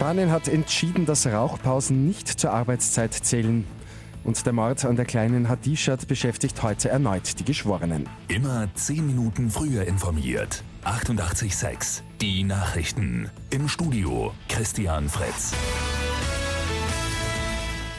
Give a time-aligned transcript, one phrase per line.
[0.00, 3.66] Spanien hat entschieden, dass Rauchpausen nicht zur Arbeitszeit zählen.
[4.24, 8.08] Und der Mord an der kleinen Hadishat beschäftigt heute erneut die Geschworenen.
[8.28, 10.64] Immer 10 Minuten früher informiert.
[10.86, 13.28] 88.6 Die Nachrichten.
[13.50, 15.52] Im Studio Christian Fritz.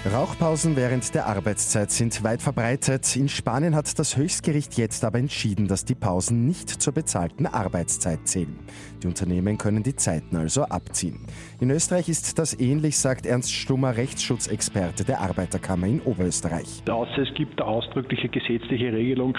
[0.04, 3.16] Rauchpausen während der Arbeitszeit sind weit verbreitet.
[3.16, 8.28] In Spanien hat das Höchstgericht jetzt aber entschieden, dass die Pausen nicht zur bezahlten Arbeitszeit
[8.28, 8.58] zählen.
[9.04, 11.20] Die Unternehmen können die Zeiten also abziehen.
[11.60, 16.82] In Österreich ist das ähnlich, sagt Ernst Stummer, Rechtsschutzexperte der Arbeiterkammer in Oberösterreich.
[16.90, 19.38] Außer es gibt eine ausdrückliche gesetzliche Regelung,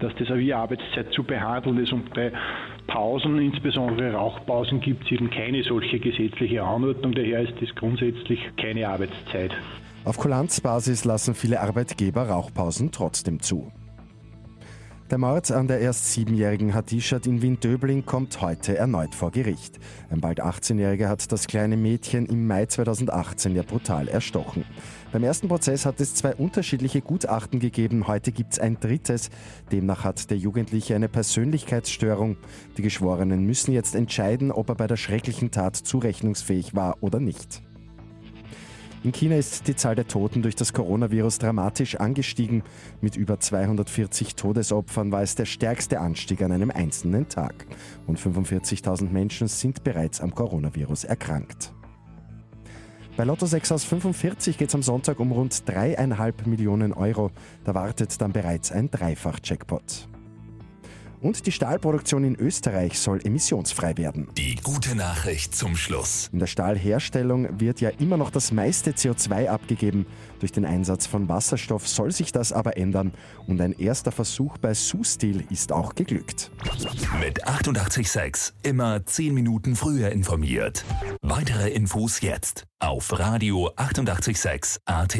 [0.00, 2.32] dass das wie Arbeitszeit zu behandeln ist und bei
[2.88, 7.12] Pausen, insbesondere Rauchpausen, gibt es eben keine solche gesetzliche Anordnung.
[7.12, 9.52] Daher ist das grundsätzlich keine Arbeitszeit.
[10.04, 13.70] Auf Kulanzbasis lassen viele Arbeitgeber Rauchpausen trotzdem zu.
[15.12, 19.78] Der Mord an der erst siebenjährigen Hadishat in Wien-Döbling kommt heute erneut vor Gericht.
[20.10, 24.64] Ein bald 18-Jähriger hat das kleine Mädchen im Mai 2018 ja brutal erstochen.
[25.12, 29.28] Beim ersten Prozess hat es zwei unterschiedliche Gutachten gegeben, heute gibt es ein drittes.
[29.70, 32.38] Demnach hat der Jugendliche eine Persönlichkeitsstörung.
[32.76, 37.62] Die Geschworenen müssen jetzt entscheiden, ob er bei der schrecklichen Tat zurechnungsfähig war oder nicht.
[39.04, 42.62] In China ist die Zahl der Toten durch das Coronavirus dramatisch angestiegen.
[43.00, 47.66] Mit über 240 Todesopfern war es der stärkste Anstieg an einem einzelnen Tag.
[48.06, 51.72] Und 45.000 Menschen sind bereits am Coronavirus erkrankt.
[53.16, 57.32] Bei Lotto 6 aus 45 geht es am Sonntag um rund 3,5 Millionen Euro.
[57.64, 60.08] Da wartet dann bereits ein Dreifach-Jackpot.
[61.22, 64.28] Und die Stahlproduktion in Österreich soll emissionsfrei werden.
[64.36, 66.28] Die gute Nachricht zum Schluss.
[66.32, 70.06] In der Stahlherstellung wird ja immer noch das meiste CO2 abgegeben.
[70.40, 73.12] Durch den Einsatz von Wasserstoff soll sich das aber ändern.
[73.46, 76.50] Und ein erster Versuch bei Sustil ist auch geglückt.
[77.20, 80.84] Mit 886 immer 10 Minuten früher informiert.
[81.22, 85.16] Weitere Infos jetzt auf Radio 886 AT.